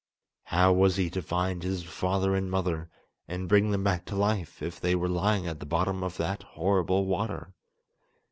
[0.45, 2.89] How was he to find his father and mother,
[3.27, 6.41] and bring them back to life, if they were lying at the bottom of that
[6.41, 7.53] horrible water?